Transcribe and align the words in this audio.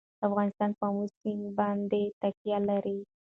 افغانستان 0.27 0.71
په 0.77 0.83
آمو 0.89 1.05
سیند 1.17 1.45
باندې 1.59 2.03
تکیه 2.21 2.59
لري. 2.69 2.97